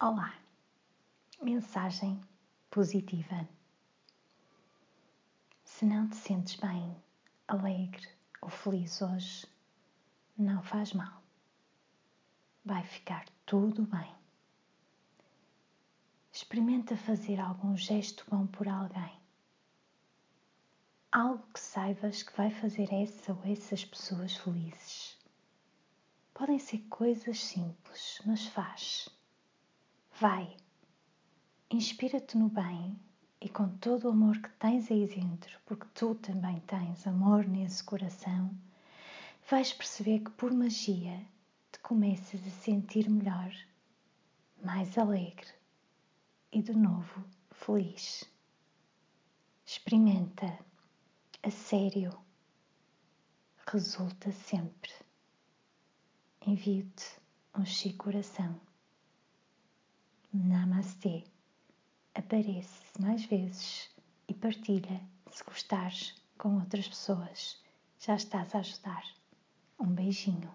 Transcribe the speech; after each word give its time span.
Olá, 0.00 0.32
mensagem 1.42 2.20
positiva. 2.70 3.48
Se 5.64 5.84
não 5.84 6.08
te 6.08 6.14
sentes 6.14 6.54
bem, 6.54 6.94
alegre 7.48 8.08
ou 8.40 8.48
feliz 8.48 9.02
hoje, 9.02 9.44
não 10.38 10.62
faz 10.62 10.92
mal. 10.92 11.20
Vai 12.64 12.84
ficar 12.84 13.24
tudo 13.44 13.82
bem. 13.86 14.14
Experimenta 16.32 16.96
fazer 16.96 17.40
algum 17.40 17.76
gesto 17.76 18.24
bom 18.30 18.46
por 18.46 18.68
alguém. 18.68 19.18
Algo 21.10 21.44
que 21.52 21.58
saibas 21.58 22.22
que 22.22 22.36
vai 22.36 22.52
fazer 22.52 22.94
essa 22.94 23.32
ou 23.32 23.44
essas 23.44 23.84
pessoas 23.84 24.36
felizes. 24.36 25.18
Podem 26.32 26.60
ser 26.60 26.86
coisas 26.88 27.42
simples, 27.42 28.22
mas 28.24 28.46
faz 28.46 29.08
Vai, 30.20 30.56
inspira-te 31.70 32.36
no 32.36 32.48
bem 32.48 32.98
e 33.40 33.48
com 33.48 33.68
todo 33.78 34.06
o 34.06 34.10
amor 34.10 34.36
que 34.38 34.50
tens 34.58 34.90
aí 34.90 35.06
dentro, 35.06 35.56
porque 35.64 35.86
tu 35.94 36.16
também 36.16 36.58
tens 36.62 37.06
amor 37.06 37.46
nesse 37.46 37.84
coração, 37.84 38.50
vais 39.48 39.72
perceber 39.72 40.18
que 40.18 40.30
por 40.32 40.52
magia 40.52 41.24
te 41.70 41.78
começas 41.78 42.44
a 42.44 42.50
sentir 42.50 43.08
melhor, 43.08 43.54
mais 44.60 44.98
alegre 44.98 45.46
e 46.50 46.62
de 46.62 46.72
novo 46.72 47.24
feliz. 47.52 48.24
Experimenta, 49.64 50.58
a 51.44 51.50
sério, 51.52 52.18
resulta 53.70 54.32
sempre. 54.32 54.90
Envio-te 56.44 57.20
um 57.54 57.64
chico 57.64 58.06
coração. 58.06 58.67
Namastê. 60.88 61.22
Aparece 62.14 62.82
mais 62.98 63.22
vezes 63.26 63.90
e 64.26 64.32
partilha 64.32 65.00
se 65.30 65.44
gostares 65.44 66.14
com 66.38 66.54
outras 66.54 66.88
pessoas. 66.88 67.62
Já 68.00 68.14
estás 68.14 68.54
a 68.54 68.60
ajudar. 68.60 69.04
Um 69.78 69.86
beijinho. 69.86 70.50